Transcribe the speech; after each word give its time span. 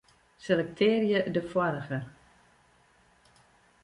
Selektearje 0.37 1.33
de 1.35 1.41
foarige. 1.49 2.01